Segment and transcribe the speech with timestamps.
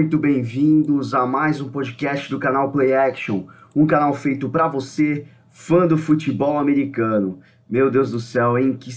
[0.00, 3.44] Muito bem-vindos a mais um podcast do canal Play Action,
[3.76, 7.38] um canal feito para você, fã do futebol americano.
[7.68, 8.72] Meu Deus do céu, hein?
[8.72, 8.90] Que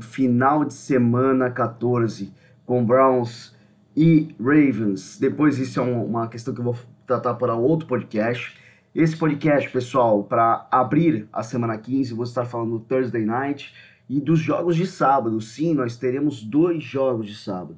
[0.00, 2.32] final de semana 14
[2.64, 3.54] com Browns
[3.94, 5.18] e Ravens.
[5.18, 8.58] Depois isso é uma questão que eu vou tratar para outro podcast.
[8.94, 13.74] Esse podcast, pessoal, para abrir a semana 15, vou estar falando do Thursday Night
[14.08, 15.38] e dos jogos de sábado.
[15.38, 17.76] Sim, nós teremos dois jogos de sábado.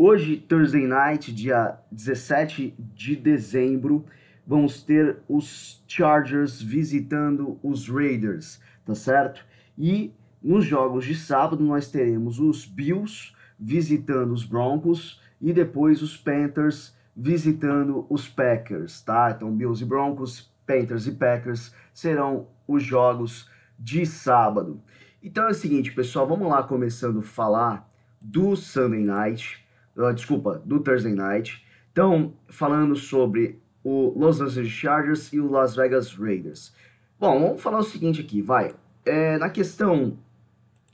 [0.00, 4.04] Hoje, Thursday Night, dia 17 de dezembro,
[4.46, 9.44] vamos ter os Chargers visitando os Raiders, tá certo?
[9.76, 16.16] E nos jogos de sábado nós teremos os Bills visitando os Broncos e depois os
[16.16, 19.32] Panthers visitando os Packers, tá?
[19.36, 24.80] Então Bills e Broncos, Panthers e Packers serão os jogos de sábado.
[25.20, 27.90] Então é o seguinte, pessoal, vamos lá começando a falar
[28.22, 29.66] do Sunday Night
[29.98, 31.64] uh, desculpa, do Thursday Night.
[31.92, 36.72] Então, falando sobre o Los Angeles Chargers e o Las Vegas Raiders.
[37.18, 38.74] Bom, vamos falar o seguinte aqui, vai.
[39.04, 40.16] É, na questão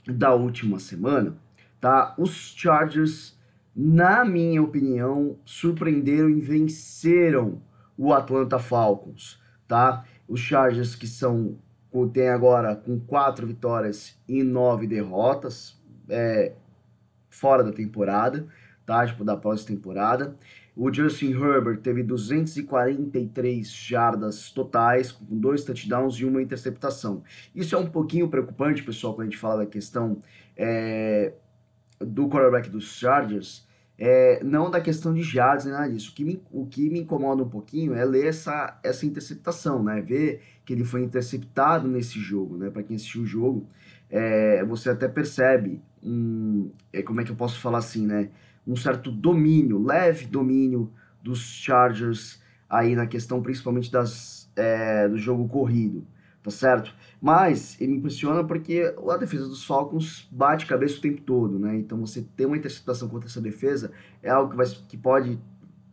[0.07, 1.37] da última semana,
[1.79, 2.15] tá?
[2.17, 3.37] Os Chargers,
[3.75, 7.61] na minha opinião, surpreenderam e venceram
[7.97, 10.05] o Atlanta Falcons, tá?
[10.27, 11.57] Os Chargers que são
[12.11, 16.51] tem agora com quatro vitórias e nove derrotas, é,
[17.29, 18.45] fora da temporada
[18.85, 19.05] tá?
[19.05, 20.35] Tipo, da pós-temporada.
[20.75, 27.23] O Justin Herbert teve 243 jardas totais, com dois touchdowns e uma interceptação.
[27.55, 30.21] Isso é um pouquinho preocupante, pessoal, quando a gente fala da questão
[30.57, 31.33] é,
[31.99, 33.65] do quarterback dos Chargers,
[33.97, 36.11] é, não da questão de jardas nem nada disso.
[36.11, 40.01] O que, me, o que me incomoda um pouquinho é ler essa, essa interceptação, né?
[40.01, 42.69] Ver que ele foi interceptado nesse jogo, né?
[42.69, 43.69] Para quem assistiu o jogo,
[44.09, 48.29] é, você até percebe, um, é, como é que eu posso falar assim, né?
[48.67, 55.47] Um certo domínio, leve domínio dos Chargers aí na questão principalmente das, é, do jogo
[55.47, 56.05] corrido,
[56.43, 56.93] tá certo?
[57.21, 61.75] Mas ele me impressiona porque a defesa dos Falcons bate cabeça o tempo todo, né?
[61.77, 65.39] Então você ter uma interceptação contra essa defesa é algo que, vai, que pode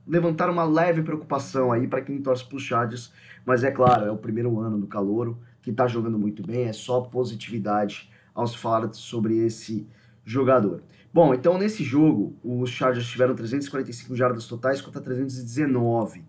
[0.06, 3.12] levantar uma leve preocupação aí para quem torce para os Chargers,
[3.44, 6.72] mas é claro, é o primeiro ano do Calouro, que está jogando muito bem, é
[6.72, 9.86] só positividade ao se falar sobre esse
[10.24, 10.82] jogador.
[11.12, 16.24] Bom, então nesse jogo, os Chargers tiveram 345 jardas totais contra 319.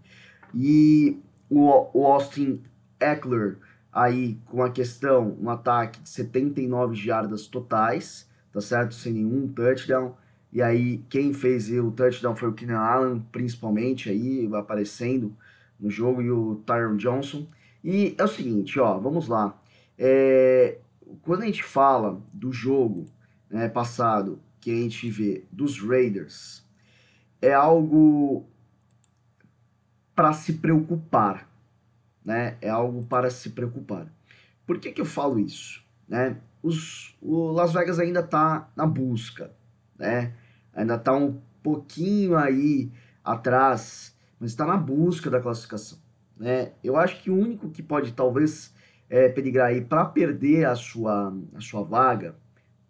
[0.54, 2.62] E o, Austin
[3.00, 3.58] Eckler
[3.92, 8.94] aí com a questão, um ataque de 79 jardas totais, tá certo?
[8.94, 10.18] Sem nenhum touchdown.
[10.52, 15.34] E aí quem fez o touchdown foi o Keenan Allen, principalmente aí aparecendo
[15.80, 17.48] no jogo e o Tyron Johnson.
[17.82, 19.58] E é o seguinte, ó, vamos lá.
[19.98, 20.78] É,
[21.22, 23.06] quando a gente fala do jogo
[23.50, 26.66] né, passado que a gente vê dos Raiders
[27.41, 28.47] é algo
[30.16, 31.50] para se preocupar,
[32.24, 32.57] né?
[32.62, 34.07] É algo para se preocupar.
[34.66, 35.84] Por que, que eu falo isso?
[36.07, 36.38] Né?
[36.62, 39.52] Os, o Las Vegas ainda está na busca,
[40.00, 40.34] né?
[40.73, 42.90] Ainda está um pouquinho aí
[43.22, 46.00] atrás, mas está na busca da classificação,
[46.38, 46.72] né?
[46.81, 48.73] Eu acho que o único que pode talvez
[49.09, 52.41] é, peligrar aí para perder a sua, a sua vaga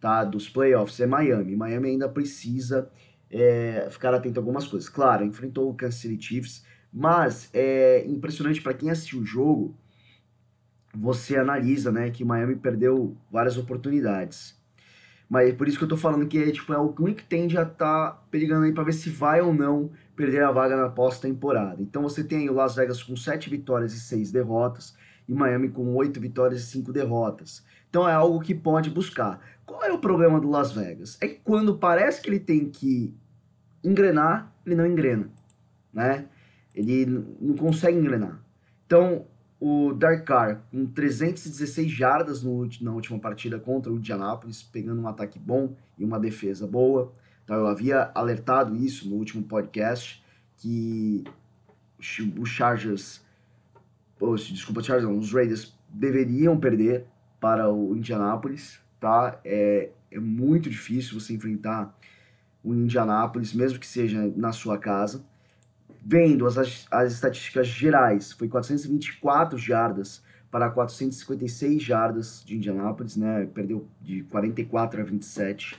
[0.03, 1.55] tá, dos playoffs é Miami.
[1.55, 2.89] Miami ainda precisa
[3.31, 4.89] é, ficar atento a algumas coisas.
[4.89, 9.73] Claro, enfrentou o Kansas City Chiefs, mas é impressionante para quem assistiu o jogo,
[10.93, 14.61] você analisa, né, que Miami perdeu várias oportunidades.
[15.29, 17.45] Mas é por isso que eu tô falando que é, tipo, é o que a
[17.45, 21.81] estar tá perigando aí para ver se vai ou não perder a vaga na pós-temporada.
[21.81, 24.95] Então você tem o Las Vegas com 7 vitórias e 6 derrotas,
[25.27, 27.63] e Miami com 8 vitórias e 5 derrotas.
[27.89, 29.39] Então é algo que pode buscar.
[29.65, 31.17] Qual é o problema do Las Vegas?
[31.21, 33.13] É que quando parece que ele tem que
[33.83, 35.29] engrenar, ele não engrena,
[35.91, 36.27] né?
[36.73, 37.05] Ele
[37.39, 38.41] não consegue engrenar.
[38.85, 39.25] Então,
[39.59, 45.07] o Dark Carr, com 316 jardas no, na última partida contra o Indianapolis, pegando um
[45.07, 47.13] ataque bom e uma defesa boa.
[47.43, 50.23] Então, eu havia alertado isso no último podcast,
[50.57, 51.23] que
[52.37, 53.21] os Chargers,
[54.49, 57.05] desculpa, Chargers não, os Raiders deveriam perder
[57.39, 59.37] para o Indianapolis, tá?
[59.43, 61.93] É, é muito difícil você enfrentar
[62.63, 65.21] o Indianapolis, mesmo que seja na sua casa.
[66.05, 73.45] Vendo as, as estatísticas gerais, foi 424 jardas para 456 jardas de Indianapolis, né?
[73.53, 75.77] Perdeu de 44 a 27.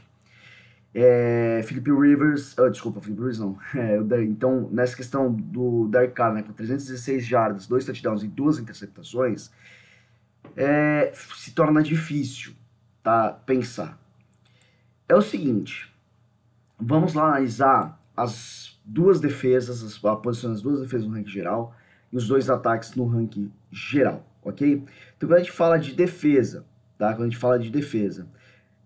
[0.94, 3.58] É, Felipe Rivers, oh, desculpa, Felipe Rivers não.
[3.74, 8.58] É, então, nessa questão do Derek Carr, né, com 316 jardas, dois touchdowns e duas
[8.58, 9.50] interceptações,
[10.54, 12.54] é, se torna difícil
[13.04, 14.00] tá, pensar.
[15.06, 15.94] É o seguinte,
[16.80, 21.76] vamos lá analisar as duas defesas, a posição das duas defesas no ranking geral
[22.10, 24.82] e os dois ataques no ranking geral, ok?
[25.16, 26.64] Então quando a gente fala de defesa,
[26.96, 27.12] tá?
[27.12, 28.26] Quando a gente fala de defesa,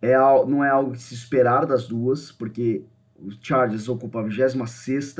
[0.02, 0.16] é,
[0.46, 2.84] não é algo que se esperar das duas, porque
[3.16, 5.16] o Chargers ocupa a 26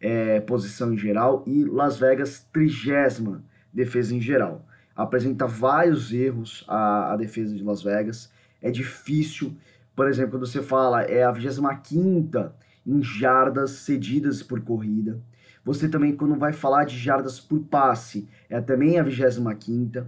[0.00, 3.42] é, posição em geral e Las Vegas 30
[3.72, 4.64] defesa em geral.
[4.98, 9.56] Apresenta vários erros a, a defesa de Las Vegas, é difícil,
[9.94, 12.52] por exemplo, quando você fala é a 25
[12.84, 15.20] em jardas cedidas por corrida.
[15.64, 20.04] Você também, quando vai falar de jardas por passe, é também a 25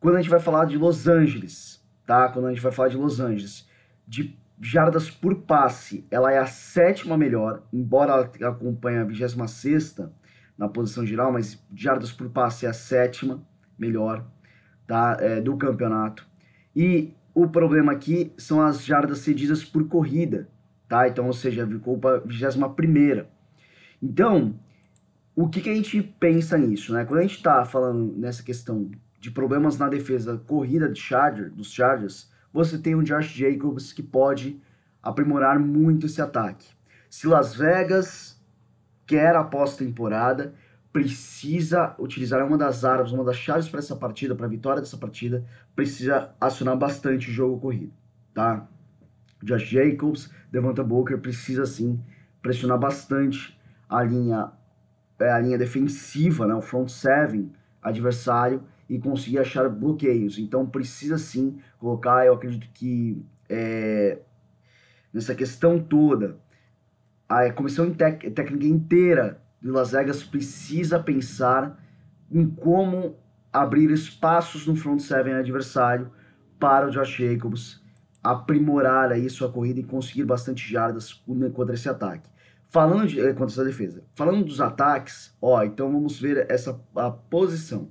[0.00, 2.30] Quando a gente vai falar de Los Angeles, tá?
[2.30, 3.68] Quando a gente vai falar de Los Angeles,
[4.08, 9.98] de jardas por passe, ela é a sétima melhor, embora ela acompanhe a 26
[10.56, 13.44] na posição geral, mas jardas por passe é a sétima
[13.78, 14.24] melhor
[14.86, 15.16] tá?
[15.20, 16.26] É, do campeonato.
[16.74, 20.48] E o problema aqui são as jardas cedidas por corrida,
[20.88, 21.08] tá?
[21.08, 23.26] Então, ou seja, ficou para a 21
[24.02, 24.58] Então,
[25.34, 27.04] o que, que a gente pensa nisso, né?
[27.04, 31.72] Quando a gente está falando nessa questão de problemas na defesa corrida de Charger, dos
[31.72, 34.60] Chargers, você tem o Josh Jacobs que pode
[35.02, 36.66] aprimorar muito esse ataque.
[37.10, 38.40] Se Las Vegas
[39.06, 40.54] quer a pós-temporada,
[40.96, 44.96] precisa utilizar uma das armas, uma das chaves para essa partida, para a vitória dessa
[44.96, 45.44] partida,
[45.74, 47.92] precisa acionar bastante o jogo corrido,
[48.32, 48.66] tá?
[49.42, 52.02] Josh Jacobs, Devonta Booker precisa sim
[52.40, 54.50] pressionar bastante a linha
[55.20, 57.52] é, a linha defensiva, né, o front seven
[57.82, 60.38] adversário e conseguir achar bloqueios.
[60.38, 64.18] Então precisa sim colocar, eu acredito que é,
[65.12, 66.38] nessa questão toda,
[67.28, 71.82] a comissão técnica inteira Las Vegas precisa pensar
[72.30, 73.16] em como
[73.52, 76.10] abrir espaços no front seven adversário
[76.58, 77.82] para o Josh Jacobs
[78.22, 81.12] aprimorar aí sua corrida e conseguir bastante jardas
[81.54, 82.28] contra esse ataque.
[82.68, 87.10] Falando de, eh, contra essa defesa, falando dos ataques, ó, então vamos ver essa a
[87.10, 87.88] posição,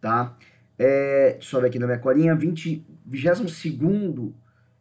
[0.00, 0.36] tá?
[0.78, 4.32] É, ver aqui na minha colinha, 20, 22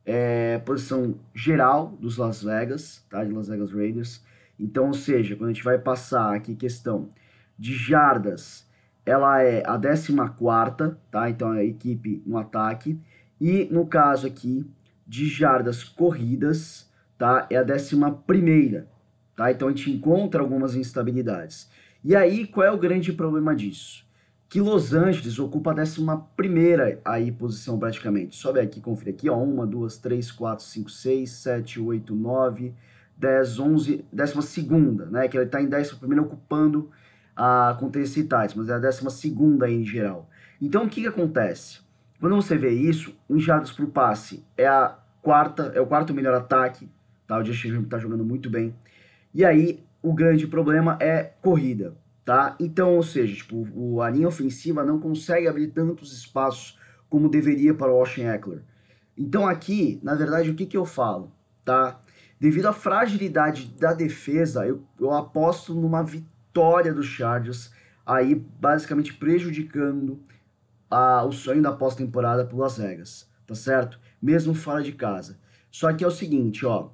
[0.06, 3.24] é, posição geral dos Las Vegas, tá?
[3.24, 4.24] De Las Vegas Raiders.
[4.60, 7.10] Então, ou seja, quando a gente vai passar aqui questão
[7.58, 8.68] de jardas,
[9.06, 11.30] ela é a 14, tá?
[11.30, 13.00] Então é a equipe no ataque.
[13.40, 14.70] E no caso aqui
[15.08, 17.48] de jardas corridas, tá?
[17.50, 18.86] É a 11
[19.36, 19.52] tá?
[19.52, 21.70] Então a gente encontra algumas instabilidades.
[22.04, 24.06] E aí, qual é o grande problema disso?
[24.48, 28.36] Que Los Angeles ocupa a 11 aí posição praticamente.
[28.36, 29.38] Sobe aqui, confere aqui, ó.
[29.38, 32.74] 1, 2, 3, 4, 5, 6, 7, 8, 9,
[33.20, 35.28] 10, 11, 12, né?
[35.28, 36.90] Que ele está em 11 ocupando
[37.36, 40.30] a Tennessee Titans, mas é a 12 aí em geral.
[40.62, 41.80] Então o que, que acontece?
[42.20, 46.34] Quando você vê isso, em jardas por passe é a quarta, é o quarto melhor
[46.34, 46.90] ataque,
[47.28, 47.38] tá?
[47.38, 48.76] O Justin está jogando muito bem.
[49.34, 51.96] E aí o grande problema é corrida,
[52.26, 52.56] tá?
[52.60, 56.78] Então, ou seja, tipo, o, a linha ofensiva não consegue abrir tantos espaços
[57.10, 58.64] como deveria para o Washington Eckler.
[59.18, 61.32] Então aqui, na verdade, o que, que eu falo,
[61.66, 62.00] tá?
[62.40, 67.72] Devido à fragilidade da defesa, eu, eu aposto numa vitória dos Chargers,
[68.06, 70.24] aí basicamente prejudicando
[70.90, 74.00] a, o sonho da pós-temporada para Las Vegas, tá certo?
[74.22, 75.38] Mesmo fora de casa.
[75.70, 76.90] Só que é o seguinte, ó,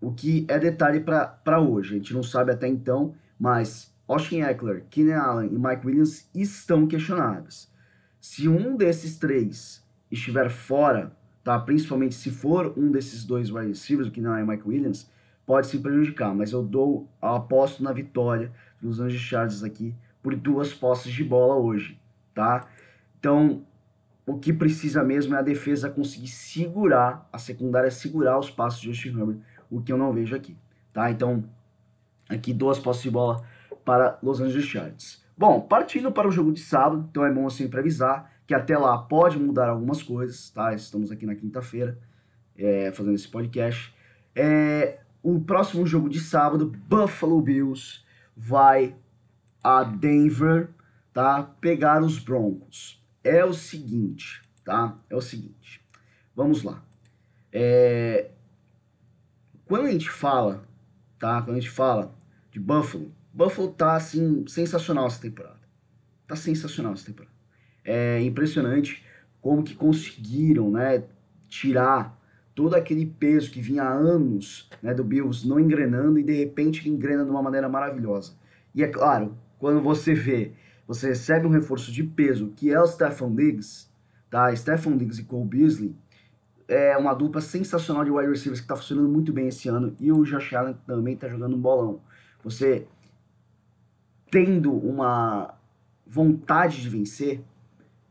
[0.00, 4.84] o que é detalhe para hoje, a gente não sabe até então, mas Austin Eckler,
[4.90, 7.70] Keenan Allen e Mike Williams estão questionados.
[8.20, 11.16] Se um desses três estiver fora,
[11.48, 11.58] tá?
[11.58, 15.10] Principalmente se for um desses dois wide receivers, que não é Mike Williams,
[15.46, 18.52] pode se prejudicar, mas eu dou, aposto na vitória
[18.82, 21.98] dos Angeles Chargers aqui por duas posses de bola hoje,
[22.34, 22.68] tá?
[23.18, 23.62] Então,
[24.26, 28.92] o que precisa mesmo é a defesa conseguir segurar, a secundária segurar os passos de
[28.92, 29.38] Justin Herbert,
[29.70, 30.54] o que eu não vejo aqui,
[30.92, 31.10] tá?
[31.10, 31.42] Então,
[32.28, 33.42] aqui duas posses de bola
[33.86, 35.24] para Los Angeles Chargers.
[35.34, 38.96] Bom, partindo para o jogo de sábado, então é bom sempre avisar que até lá
[38.96, 40.72] pode mudar algumas coisas, tá?
[40.72, 41.98] Estamos aqui na quinta-feira
[42.56, 43.94] é, fazendo esse podcast.
[44.34, 48.02] É, o próximo jogo de sábado, Buffalo Bills
[48.34, 48.96] vai
[49.62, 50.70] a Denver,
[51.12, 51.42] tá?
[51.42, 53.04] Pegar os Broncos.
[53.22, 54.98] É o seguinte, tá?
[55.10, 55.84] É o seguinte.
[56.34, 56.82] Vamos lá.
[57.52, 58.30] É,
[59.66, 60.66] quando a gente fala,
[61.18, 61.42] tá?
[61.42, 62.14] Quando a gente fala
[62.50, 65.60] de Buffalo, Buffalo tá assim sensacional essa temporada.
[66.26, 67.37] Tá sensacional essa temporada.
[67.90, 69.02] É impressionante
[69.40, 71.04] como que conseguiram, né,
[71.48, 72.18] tirar
[72.54, 76.86] todo aquele peso que vinha há anos, né, do Bills não engrenando e de repente
[76.86, 78.34] engrena de uma maneira maravilhosa.
[78.74, 80.52] E é claro, quando você vê,
[80.86, 83.88] você recebe um reforço de peso, que é o Stephon Diggs,
[84.28, 84.54] tá?
[84.54, 85.96] Stephon Diggs e Cole Beasley,
[86.68, 90.12] é uma dupla sensacional de wide receivers que está funcionando muito bem esse ano e
[90.12, 92.00] o Josh Allen também está jogando um bolão.
[92.44, 92.86] Você
[94.30, 95.54] tendo uma
[96.06, 97.40] vontade de vencer,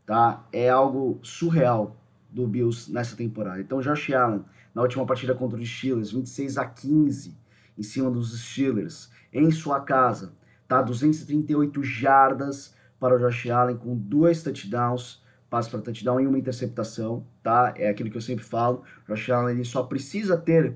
[0.08, 0.42] tá?
[0.50, 1.94] É algo surreal
[2.30, 3.60] do Bills nessa temporada.
[3.60, 4.42] Então, Josh Allen,
[4.74, 7.36] na última partida contra os Steelers, 26 a 15
[7.76, 10.32] em cima dos Steelers, em sua casa,
[10.66, 10.80] tá?
[10.80, 17.26] 238 jardas para o Josh Allen com dois touchdowns, passe para touchdown e uma interceptação,
[17.42, 17.74] tá?
[17.76, 18.82] É aquilo que eu sempre falo.
[19.06, 20.74] O Josh Allen ele só precisa ter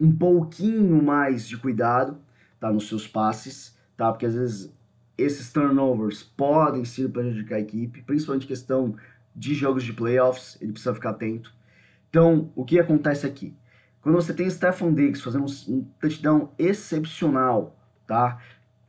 [0.00, 2.16] um pouquinho mais de cuidado,
[2.58, 4.10] tá, nos seus passes, tá?
[4.10, 4.72] Porque às vezes
[5.22, 8.96] esses turnovers podem ser prejudicar a equipe, principalmente questão
[9.34, 11.54] de jogos de playoffs, ele precisa ficar atento.
[12.10, 13.56] Então, o que acontece aqui?
[14.02, 17.76] Quando você tem Stephon Diggs fazendo um touchdown excepcional,
[18.06, 18.38] tá?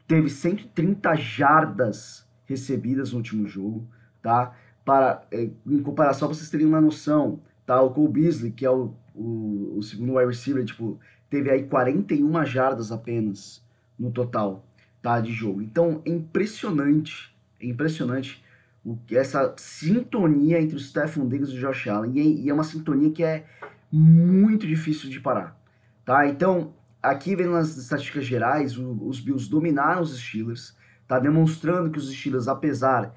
[0.08, 3.88] Teve 130 jardas recebidas no último jogo,
[4.22, 4.54] tá?
[4.84, 7.82] Para, é, em comparação, vocês terem uma noção, tá?
[7.82, 11.00] O Cole Beasley, que é o, o, o segundo wide receiver, tipo,
[11.30, 13.63] teve aí 41 jardas apenas
[13.98, 14.66] no total,
[15.03, 15.19] tá?
[15.19, 15.62] De jogo.
[15.62, 18.43] Então, é impressionante, é impressionante
[18.83, 22.13] o, essa sintonia entre o Stephon Diggs e o Josh Allen.
[22.15, 23.45] E é, e é uma sintonia que é
[23.91, 25.55] muito difícil de parar,
[26.03, 26.25] tá?
[26.27, 30.75] Então, aqui vendo nas estatísticas gerais, o, os Bills dominaram os Steelers,
[31.07, 31.19] tá?
[31.19, 33.13] Demonstrando que os Steelers, apesar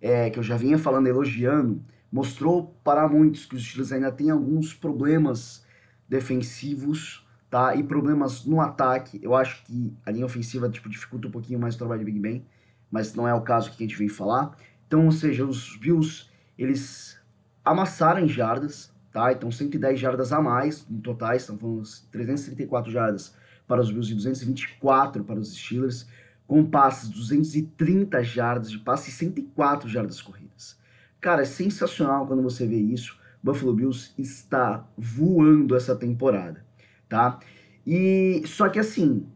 [0.00, 1.82] é, que eu já vinha falando, elogiando,
[2.12, 5.64] mostrou para muitos que os Steelers ainda têm alguns problemas
[6.08, 7.74] defensivos, tá?
[7.74, 9.18] E problemas no ataque.
[9.22, 12.20] Eu acho que a linha ofensiva tipo, dificulta um pouquinho mais o trabalho de Big
[12.20, 12.46] Ben,
[12.90, 14.56] mas não é o caso que a gente vem falar.
[14.86, 17.18] Então, ou seja, os Bills, eles
[17.64, 19.32] amassaram em jardas, tá?
[19.32, 23.34] Então, 110 jardas a mais no total, estão falando 334 jardas
[23.66, 26.06] para os Bills e 224 para os Steelers
[26.50, 30.76] com passes 230 jardas de passe e 104 jardas corridas.
[31.20, 33.16] Cara, é sensacional quando você vê isso.
[33.40, 36.64] Buffalo Bills está voando essa temporada,
[37.10, 37.40] tá?
[37.86, 39.26] E só que assim,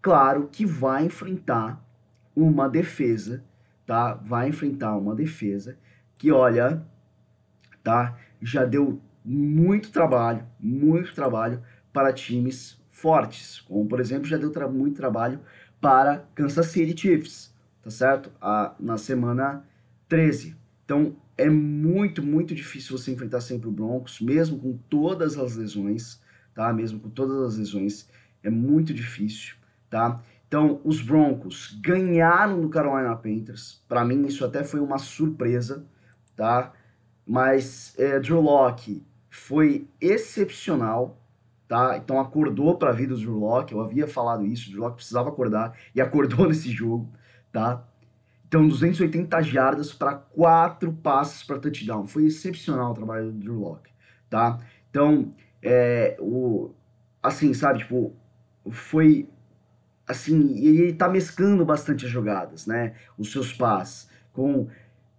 [0.00, 1.84] claro que vai enfrentar
[2.34, 3.44] uma defesa,
[3.84, 4.14] tá?
[4.14, 5.76] Vai enfrentar uma defesa
[6.16, 6.86] que, olha,
[7.82, 8.16] tá?
[8.40, 11.62] Já deu muito trabalho, muito trabalho
[11.92, 15.40] para times fortes, como por exemplo, já deu tra muito trabalho
[15.80, 17.52] para Kansas City Chiefs,
[17.82, 18.30] tá certo?
[18.40, 19.64] A, na semana
[20.08, 20.56] 13.
[20.84, 26.20] Então é muito, muito difícil você enfrentar sempre o Broncos, mesmo com todas as lesões,
[26.54, 26.72] tá?
[26.72, 28.08] Mesmo com todas as lesões,
[28.42, 29.56] é muito difícil,
[29.88, 30.20] tá?
[30.46, 33.84] Então, os Broncos ganharam do Carolina Panthers.
[33.88, 35.86] Para mim, isso até foi uma surpresa,
[36.34, 36.72] tá?
[37.24, 41.16] Mas é, Drew Locke foi excepcional,
[41.68, 41.96] tá?
[41.96, 44.96] Então acordou para a vida do Drew Locke, eu havia falado isso, o Drew Locke
[44.96, 47.08] precisava acordar e acordou nesse jogo,
[47.52, 47.84] tá?
[48.48, 53.92] Então 280 jardas para quatro passes para touchdown, foi excepcional o trabalho do Drew Locke,
[54.28, 54.58] tá?
[54.90, 55.30] Então,
[55.62, 56.70] é, o,
[57.22, 58.14] assim, sabe, tipo,
[58.70, 59.28] foi
[60.06, 62.94] assim, e ele tá mesclando bastante as jogadas, né?
[63.16, 64.68] Os seus passes com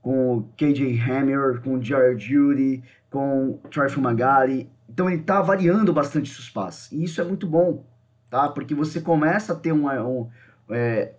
[0.01, 5.93] com o KJ Hammer, com o Jared Judy, com o Fumagalli, então ele está variando
[5.93, 6.91] bastante seus passes.
[6.91, 7.85] E isso é muito bom,
[8.29, 8.49] tá?
[8.49, 10.27] Porque você começa a ter uma, um,
[10.69, 11.13] é,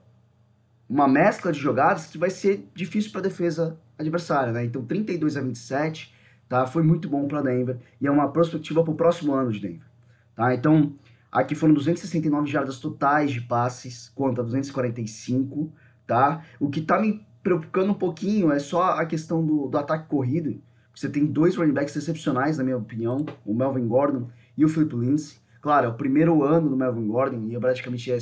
[0.88, 4.64] uma mescla de jogadas que vai ser difícil para a defesa adversária, né?
[4.64, 6.14] Então 32 a 27,
[6.52, 6.66] tá?
[6.66, 9.86] Foi muito bom para Denver e é uma perspectiva para o próximo ano de Denver,
[10.34, 10.54] tá?
[10.54, 10.92] Então
[11.30, 15.72] aqui foram 269 jardas totais de passes contra 245,
[16.06, 16.44] tá?
[16.60, 20.60] O que está me preocupando um pouquinho é só a questão do, do ataque corrido
[20.94, 24.94] você tem dois running backs excepcionais, na minha opinião, o Melvin Gordon e o Philip
[24.94, 25.38] Lindsay.
[25.62, 28.18] Claro, é o primeiro ano do Melvin Gordon e praticamente é,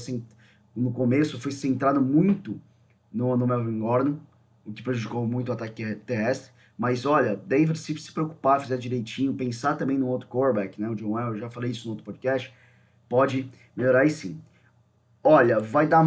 [0.76, 2.60] no começo foi centrado muito
[3.12, 4.20] no, no Melvin Gordon,
[4.64, 6.52] o que prejudicou muito o ataque terrestre.
[6.80, 10.88] Mas olha, Denver se se preocupar, fizer direitinho, pensar também no outro quarterback, né?
[10.88, 12.54] O John Well, eu já falei isso no outro podcast,
[13.06, 14.40] pode melhorar e sim.
[15.22, 16.02] Olha, vai dar.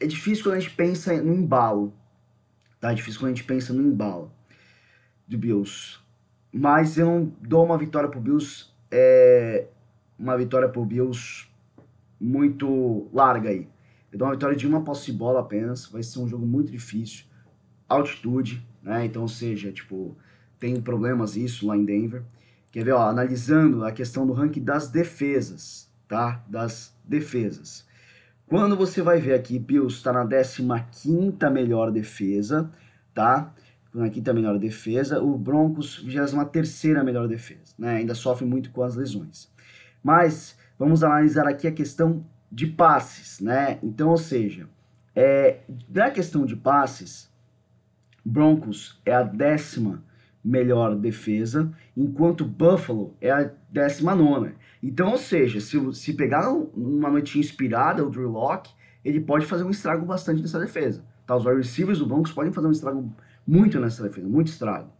[0.00, 1.94] É difícil quando a gente pensa no embalo.
[2.80, 2.90] Tá?
[2.90, 4.32] É difícil quando a gente pensa no embalo
[5.28, 6.00] de Bills.
[6.52, 9.68] Mas eu não dou uma vitória pro Bills, é,
[10.18, 11.46] uma vitória pro Bills
[12.20, 13.68] muito larga aí.
[14.10, 16.72] Eu dou uma vitória de uma posse de bola apenas, vai ser um jogo muito
[16.72, 17.26] difícil.
[17.88, 19.04] Altitude, né?
[19.04, 20.16] Então, ou seja, tipo,
[20.58, 22.22] tem problemas isso lá em Denver.
[22.70, 26.42] Quer ver, ó, analisando a questão do ranking das defesas, tá?
[26.48, 27.86] Das defesas.
[28.46, 32.70] Quando você vai ver aqui, Bills está na 15 melhor defesa,
[33.14, 33.54] tá?
[33.94, 37.96] na quinta melhor defesa, o Broncos 23 melhor defesa, né?
[37.96, 39.48] Ainda sofre muito com as lesões.
[40.02, 43.78] Mas vamos analisar aqui a questão de passes, né?
[43.82, 44.68] Então, ou seja,
[45.14, 47.30] é, na questão de passes,
[48.24, 50.02] Broncos é a décima
[50.44, 54.52] melhor defesa, enquanto Buffalo é a 19.
[54.82, 58.72] Então, ou seja, se, se pegar uma noitinha inspirada, o Drew Locke,
[59.04, 61.04] ele pode fazer um estrago bastante nessa defesa.
[61.26, 61.34] Tá?
[61.36, 63.10] Os receivers do Broncos podem fazer um estrago
[63.46, 64.90] muito nessa defesa, muito estrago.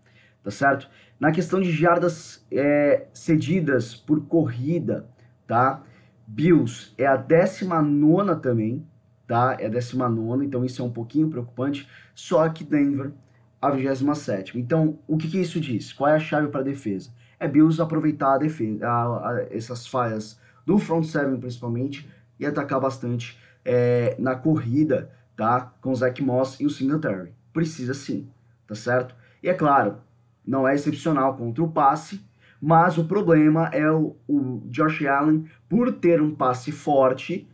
[0.42, 0.88] Tá certo?
[1.18, 5.08] Na questão de jardas é, cedidas por corrida,
[5.46, 5.82] tá?
[6.26, 8.86] Bills é a 19 também,
[9.26, 9.56] tá?
[9.58, 11.88] É a 19, então isso é um pouquinho preocupante.
[12.14, 13.12] Só que Denver,
[13.60, 14.58] a 27.
[14.58, 15.92] Então, o que, que isso diz?
[15.92, 17.10] Qual é a chave para a defesa?
[17.40, 22.80] É Bills aproveitar a defesa, a, a, essas falhas do front seven principalmente e atacar
[22.80, 25.72] bastante é, na corrida, tá?
[25.80, 27.32] Com o Zach Moss e o Singletary.
[27.52, 28.28] Precisa sim,
[28.66, 29.14] tá certo?
[29.42, 29.98] E é claro,
[30.46, 32.20] não é excepcional contra o passe,
[32.60, 37.48] mas o problema é o, o Josh Allen, por ter um passe forte,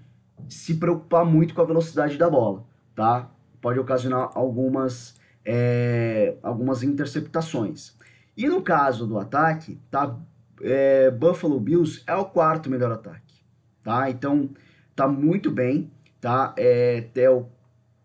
[0.49, 3.30] se preocupar muito com a velocidade da bola, tá?
[3.61, 7.97] Pode ocasionar algumas, é, algumas interceptações.
[8.37, 10.16] E no caso do ataque, tá?
[10.62, 13.42] É, Buffalo Bills é o quarto melhor ataque,
[13.82, 14.11] tá?
[14.11, 14.50] Então
[14.94, 16.54] tá muito bem, tá?
[16.56, 17.47] É, é o,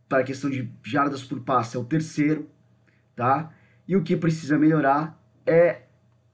[0.07, 2.49] para a questão de jardas por passe é o terceiro,
[3.15, 3.51] tá?
[3.87, 5.83] E o que precisa melhorar é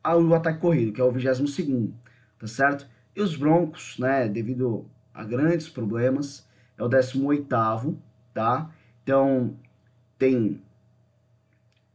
[0.03, 1.53] o ataque corrido, que é o 22
[2.39, 2.87] tá certo?
[3.15, 7.97] E os Broncos, né, devido a grandes problemas, é o 18
[8.33, 8.69] tá?
[9.03, 9.55] Então,
[10.17, 10.61] tem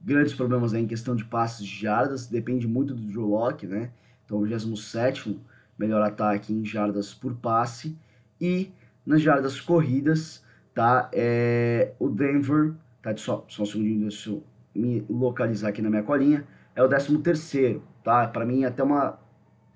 [0.00, 3.90] grandes problemas aí em questão de passes de jardas, depende muito do Drew Locke, né?
[4.24, 5.40] Então, o 27
[5.78, 7.96] melhor ataque em jardas por passe.
[8.40, 8.70] E
[9.04, 10.42] nas jardas corridas,
[10.74, 11.08] tá?
[11.12, 13.16] É, o Denver, tá?
[13.16, 14.42] Só, só um segundinho, deixa eu
[14.74, 16.46] me localizar aqui na minha colinha.
[16.74, 18.26] É o 13 terceiro, tá?
[18.26, 19.18] Para mim, até uma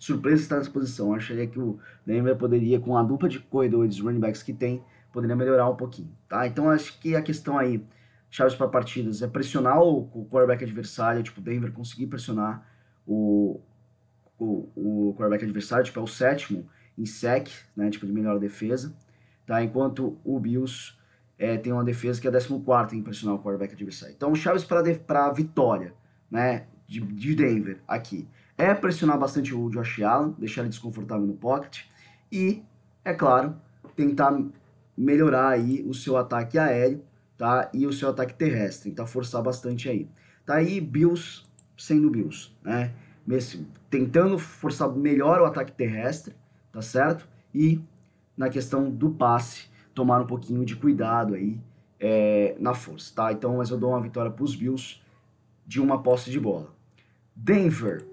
[0.00, 1.08] surpresa estar nessa posição.
[1.08, 4.82] Eu acharia que o Denver poderia, com a dupla de corredores running backs que tem,
[5.12, 6.46] poderia melhorar um pouquinho, tá?
[6.46, 7.84] Então, acho que a questão aí
[8.30, 12.66] chaves para partidas é pressionar o, o quarterback adversário, tipo, Denver conseguir pressionar
[13.06, 13.60] o,
[14.38, 18.96] o, o quarterback adversário, tipo, é o sétimo em sec, né, tipo, de melhor defesa,
[19.46, 19.62] tá?
[19.62, 20.94] Enquanto o Bills
[21.38, 24.14] é, tem uma defesa que é 14 em pressionar o quarterback adversário.
[24.14, 25.92] Então, chaves para a vitória,
[26.30, 28.26] né, de, de Denver aqui,
[28.60, 31.84] é pressionar bastante o Josh Allen, deixar ele desconfortável no pocket
[32.30, 32.62] e,
[33.02, 33.56] é claro,
[33.96, 34.38] tentar
[34.96, 37.02] melhorar aí o seu ataque aéreo,
[37.38, 37.70] tá?
[37.72, 40.06] E o seu ataque terrestre, então forçar bastante aí.
[40.44, 41.42] Tá aí Bills
[41.76, 42.92] sendo Bills, né?
[43.26, 46.34] Mesmo, tentando forçar melhor o ataque terrestre,
[46.70, 47.26] tá certo?
[47.54, 47.80] E
[48.36, 51.58] na questão do passe, tomar um pouquinho de cuidado aí
[51.98, 53.32] é, na força, tá?
[53.32, 55.00] Então, mas eu dou uma vitória para os Bills
[55.66, 56.74] de uma posse de bola.
[57.34, 58.04] Denver,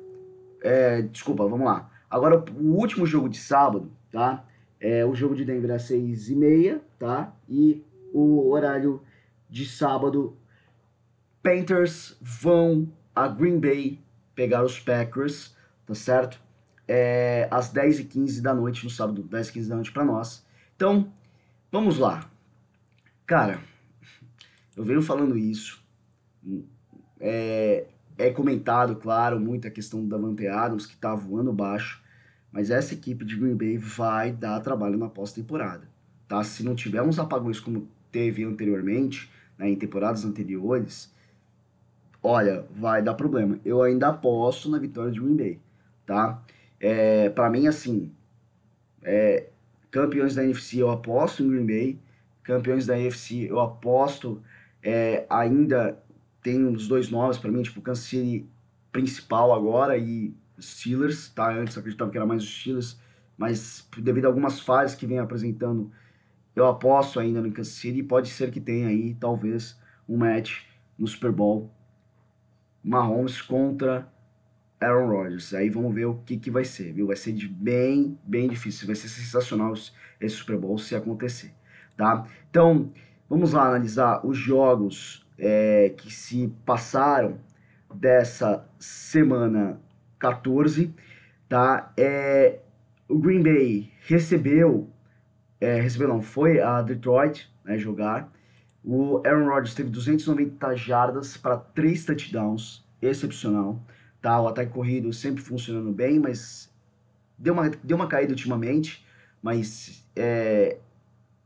[0.61, 1.89] é, desculpa, vamos lá.
[2.09, 4.45] Agora, o último jogo de sábado, tá?
[4.79, 7.33] É, o jogo de Denver às seis e meia, tá?
[7.49, 9.01] E o horário
[9.49, 10.37] de sábado,
[11.41, 13.99] Panthers vão a Green Bay
[14.35, 16.39] pegar os Packers, tá certo?
[16.87, 20.45] É, às 10h15 da noite, no sábado, 10h15 da noite para nós.
[20.75, 21.11] Então,
[21.71, 22.29] vamos lá.
[23.25, 23.59] Cara,
[24.75, 25.83] eu venho falando isso.
[27.19, 27.87] É,
[28.17, 32.01] é comentado, claro, muito a questão do Davante Adams, que tá voando baixo.
[32.51, 35.87] Mas essa equipe de Green Bay vai dar trabalho na pós-temporada.
[36.27, 36.43] Tá?
[36.43, 41.13] Se não tiver uns apagões como teve anteriormente, né, em temporadas anteriores,
[42.21, 43.59] olha, vai dar problema.
[43.63, 45.59] Eu ainda aposto na vitória de Green Bay,
[46.05, 46.41] tá?
[46.79, 48.11] É, para mim, assim,
[49.03, 49.47] é,
[49.91, 51.99] campeões da NFC eu aposto em Green Bay,
[52.43, 54.41] campeões da AFC eu aposto
[54.81, 56.01] é, ainda
[56.47, 58.49] tem uns dois nomes para mim, tipo Kansas City
[58.89, 61.53] principal agora e Steelers, tá?
[61.53, 62.97] Antes eu acreditava que era mais os Steelers,
[63.37, 65.91] mas devido a algumas fases que vem apresentando
[66.55, 68.01] eu aposto ainda no Kansas City.
[68.01, 70.61] Pode ser que tenha aí, talvez, um match
[70.97, 71.69] no Super Bowl.
[72.81, 74.07] Mahomes contra
[74.79, 75.53] Aaron Rodgers.
[75.53, 77.07] Aí vamos ver o que, que vai ser, viu?
[77.07, 78.87] Vai ser de bem, bem difícil.
[78.87, 81.53] Vai ser sensacional esse Super Bowl se acontecer,
[81.97, 82.25] tá?
[82.49, 82.89] Então,
[83.29, 87.39] vamos lá analisar os jogos é, que se passaram
[87.93, 89.79] dessa semana
[90.19, 90.93] 14,
[91.47, 91.91] tá?
[91.97, 92.59] É,
[93.07, 94.89] o Green Bay recebeu
[95.59, 98.31] é, recebeu não, foi a Detroit né, jogar.
[98.83, 103.81] O Aaron Rodgers teve 290 jardas para 3 touchdowns, excepcional.
[104.21, 104.39] Tá?
[104.39, 106.71] O ataque corrido sempre funcionando bem, mas
[107.37, 109.05] deu uma, deu uma caída ultimamente,
[109.41, 110.77] mas é,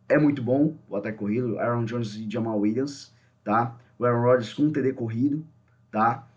[0.07, 1.57] é muito bom o ataque corrido.
[1.57, 3.77] Aaron Jones e Jamal Williams, tá?
[4.01, 5.45] O Aaron Rodgers com um TD corrido,
[5.91, 6.27] tá?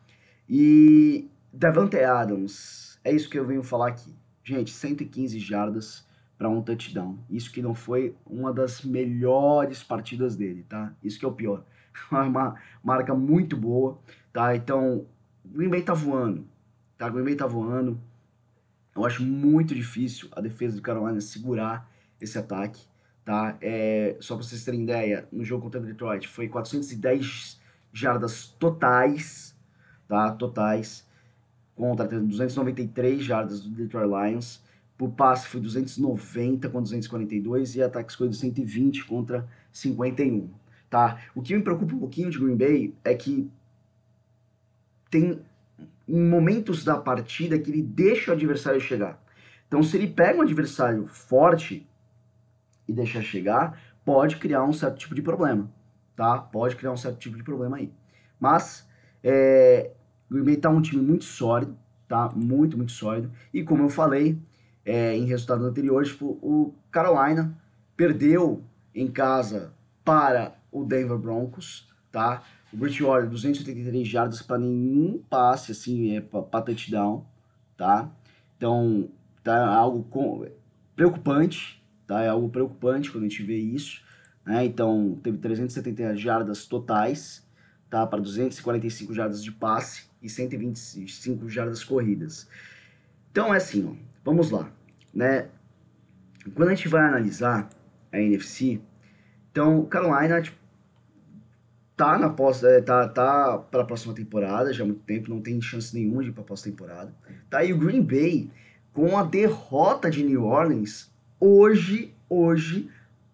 [0.46, 4.14] E Davante Adams, é isso que eu venho falar aqui.
[4.44, 7.18] Gente, 115 jardas, para um touchdown.
[7.30, 10.92] Isso que não foi uma das melhores partidas dele, tá?
[11.02, 11.64] Isso que é o pior.
[12.12, 13.98] Uma marca muito boa,
[14.30, 14.54] tá?
[14.54, 15.06] Então,
[15.42, 16.46] o Green Bay tá voando,
[16.98, 17.06] tá?
[17.06, 17.98] O Green Bay tá voando.
[18.94, 22.82] Eu acho muito difícil a defesa do Carolina segurar esse ataque,
[23.24, 23.56] tá?
[23.60, 27.60] É, só para vocês terem ideia, no jogo contra o Detroit foi 410
[27.92, 29.56] jardas totais,
[30.06, 30.32] tá?
[30.32, 31.06] Totais
[31.74, 34.62] contra 293 jardas do Detroit Lions.
[34.96, 40.48] Por passe foi 290 contra 242 e ataques foi de 120 contra 51,
[40.88, 41.20] tá?
[41.34, 43.50] O que me preocupa um pouquinho de Green Bay é que
[45.10, 45.40] tem
[46.06, 49.20] em momentos da partida que ele deixa o adversário chegar.
[49.66, 51.86] Então, se ele pega um adversário forte
[52.86, 55.70] e deixa chegar, pode criar um certo tipo de problema,
[56.14, 56.38] tá?
[56.38, 57.92] Pode criar um certo tipo de problema aí.
[58.38, 58.88] Mas,
[59.22, 59.90] é,
[60.30, 62.30] o Green Bay tá um time muito sólido, tá?
[62.34, 63.30] Muito, muito sólido.
[63.52, 64.38] E como eu falei
[64.84, 67.56] é, em resultado anterior, tipo, o Carolina
[67.96, 68.62] perdeu
[68.94, 69.72] em casa
[70.04, 72.42] para o Denver Broncos, tá?
[72.72, 77.24] O Bridgewater, 283 jardas para nenhum passe, assim, é para touchdown,
[77.76, 78.10] tá?
[78.56, 79.08] Então,
[79.42, 80.46] tá algo com,
[80.96, 82.22] preocupante, tá?
[82.22, 84.02] É algo preocupante quando a gente vê isso,
[84.44, 84.64] né?
[84.64, 87.46] Então, teve 370 jardas totais,
[87.90, 88.06] tá?
[88.06, 92.48] Para 245 jardas de passe e 125 jardas corridas.
[93.30, 94.70] Então, é assim, ó, vamos lá,
[95.12, 95.48] né?
[96.54, 97.68] Quando a gente vai analisar
[98.12, 98.80] a NFC,
[99.50, 100.56] então, Carolina, tipo,
[101.96, 105.40] tá na pós, é, tá, tá para a próxima temporada já há muito tempo, não
[105.40, 107.14] tem chance nenhuma de ir para a pós-temporada.
[107.48, 108.50] Tá aí o Green Bay
[108.92, 112.90] com a derrota de New Orleans hoje, hoje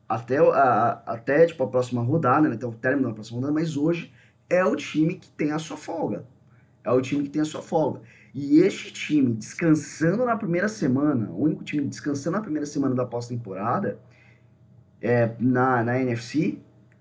[0.09, 3.77] até a, até tipo a próxima rodada, né, até o término da próxima rodada, mas
[3.77, 4.13] hoje
[4.49, 6.25] é o time que tem a sua folga.
[6.83, 8.01] É o time que tem a sua folga.
[8.35, 13.05] E este time descansando na primeira semana, o único time descansando na primeira semana da
[13.05, 13.99] pós-temporada,
[15.01, 16.59] é, na, na NFC,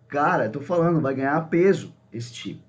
[0.09, 2.63] Cara, eu tô falando, vai ganhar peso esse time,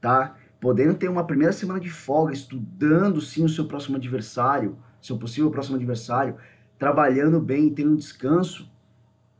[0.00, 0.36] tá?
[0.60, 5.50] Podendo ter uma primeira semana de folga, estudando sim o seu próximo adversário, seu possível
[5.50, 6.36] próximo adversário,
[6.78, 8.70] trabalhando bem, tendo descanso,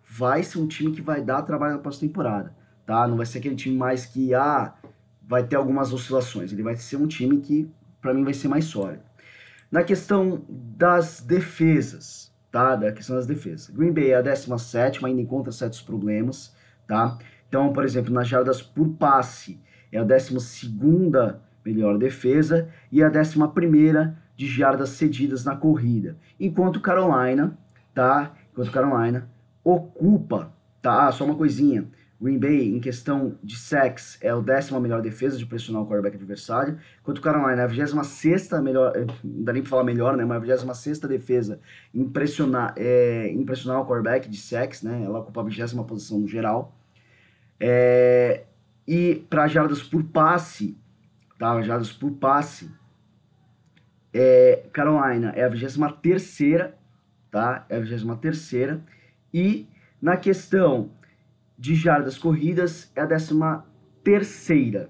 [0.08, 2.54] vai ser um time que vai dar trabalho na próxima temporada,
[2.86, 3.06] tá?
[3.06, 4.74] Não vai ser aquele time mais que, ah,
[5.22, 6.52] vai ter algumas oscilações.
[6.52, 7.70] Ele vai ser um time que,
[8.00, 9.02] para mim, vai ser mais sólido.
[9.70, 12.76] Na questão das defesas, tá?
[12.76, 13.70] Da questão das defesas.
[13.70, 16.54] Green Bay é a 17, ainda encontra certos problemas,
[16.86, 17.18] tá?
[17.48, 20.36] Então, por exemplo, nas jardas por passe é a 12
[21.64, 23.38] melhor defesa e a 11
[24.36, 26.16] de jardas cedidas na corrida.
[26.38, 27.56] Enquanto Carolina,
[27.94, 28.34] tá?
[28.52, 29.28] Enquanto Carolina
[29.62, 31.08] ocupa, tá?
[31.08, 31.88] Ah, só uma coisinha.
[32.20, 36.16] Green Bay, em questão de sacks, é o décima melhor defesa de pressionar o quarterback
[36.16, 40.24] adversário, enquanto Carolina é a 26 melhor, eh, não dá nem pra falar melhor, né,
[40.24, 41.60] mas a 26 defesa
[41.92, 46.20] em pressionar, é, em pressionar o quarterback de sacks, né, ela ocupa a 20 posição
[46.20, 46.74] no geral,
[47.60, 48.44] é,
[48.86, 50.76] e para jardas por passe,
[51.38, 51.60] tá?
[51.62, 52.70] Jardas por passe,
[54.14, 56.72] é, Carolina é a 23
[57.30, 57.66] tá?
[57.68, 58.80] É a 23
[59.32, 59.68] e
[60.00, 60.92] na questão
[61.58, 63.06] de jardas corridas é a
[64.04, 64.86] 13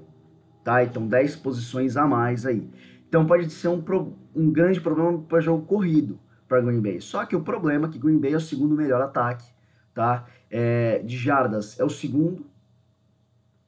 [0.63, 0.85] tá?
[0.85, 2.69] Então 10 posições a mais aí.
[3.09, 7.01] Então pode ser um, pro, um grande problema para jogo corrido para Green Bay.
[7.01, 9.47] Só que o problema é que Green Bay é o segundo melhor ataque,
[9.95, 10.27] tá?
[10.51, 12.45] É, de jardas é o segundo,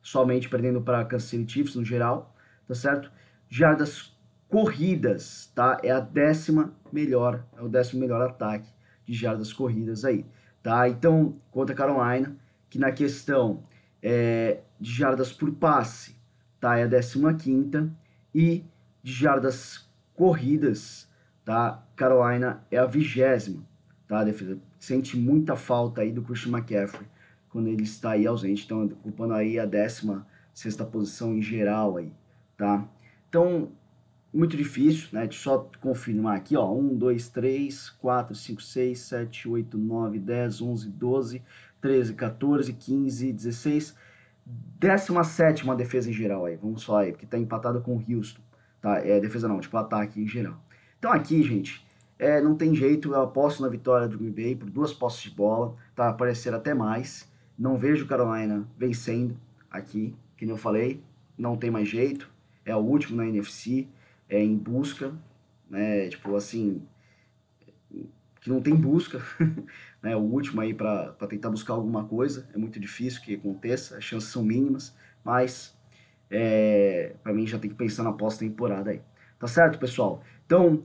[0.02, 2.34] somente perdendo para Kansas City Chiefs no geral,
[2.68, 3.10] tá certo?
[3.48, 4.15] Jardas
[4.48, 5.78] corridas, tá?
[5.82, 8.68] É a décima melhor, é o décimo melhor ataque
[9.04, 10.24] de jardas corridas aí,
[10.62, 10.88] tá?
[10.88, 12.36] Então, contra a Carolina,
[12.68, 13.62] que na questão
[14.02, 16.16] é, de jardas por passe,
[16.60, 16.78] tá?
[16.78, 17.90] É a décima quinta
[18.34, 18.64] e
[19.02, 21.08] de jardas corridas,
[21.44, 21.84] tá?
[21.94, 23.62] Carolina é a vigésima,
[24.06, 24.24] tá?
[24.24, 27.06] defesa sente muita falta aí do Christian McCaffrey
[27.48, 30.20] quando ele está aí ausente, então ocupando aí a 16
[30.52, 32.12] sexta posição em geral aí,
[32.56, 32.88] tá?
[33.28, 33.72] Então,
[34.36, 35.26] muito difícil, né?
[35.26, 40.18] Deixa eu só confirmar aqui, ó, 1, 2, 3, 4, 5, 6, 7, 8, 9,
[40.18, 41.42] 10, 11, 12,
[41.80, 43.96] 13, 14, 15, 16,
[44.78, 48.42] 17 defesa em geral aí, vamos falar aí, porque tá empatado com o Houston,
[48.80, 48.98] tá?
[48.98, 50.60] É defesa não, tipo ataque em geral.
[50.98, 51.84] Então aqui, gente,
[52.18, 55.30] é, não tem jeito, eu aposto na vitória do Green Bay por duas posses de
[55.30, 56.08] bola, tá?
[56.08, 57.30] Aparecer até mais.
[57.58, 59.36] Não vejo Carolina vencendo
[59.70, 61.02] aqui, que eu falei,
[61.38, 62.30] não tem mais jeito.
[62.64, 63.88] É o último na NFC,
[64.28, 65.14] é em busca,
[65.68, 66.08] né?
[66.08, 66.82] Tipo assim,
[68.40, 69.20] que não tem busca,
[70.02, 70.14] né?
[70.16, 72.48] O último aí para tentar buscar alguma coisa.
[72.54, 75.76] É muito difícil que aconteça, as chances são mínimas, mas
[76.30, 79.00] é, para mim já tem que pensar na pós-temporada aí.
[79.38, 80.22] Tá certo, pessoal?
[80.44, 80.84] Então,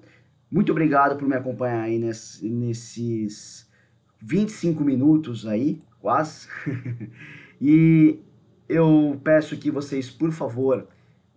[0.49, 3.69] muito obrigado por me acompanhar aí nesse, nesses
[4.19, 6.47] 25 minutos aí, quase.
[7.61, 8.19] e
[8.67, 10.87] eu peço que vocês, por favor,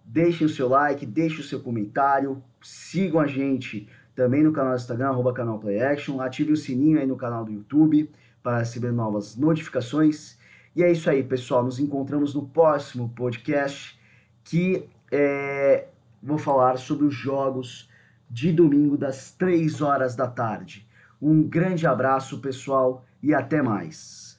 [0.05, 4.81] deixem o seu like, deixem o seu comentário, sigam a gente também no canal do
[4.81, 8.11] Instagram, arroba canal PlayAction, ative o sininho aí no canal do YouTube
[8.43, 10.39] para receber novas notificações.
[10.77, 11.65] E é isso aí, pessoal.
[11.65, 13.99] Nos encontramos no próximo podcast
[14.45, 15.87] que é,
[16.23, 17.89] vou falar sobre os jogos
[18.31, 20.87] de domingo das 3 horas da tarde.
[21.21, 24.39] Um grande abraço, pessoal, e até mais.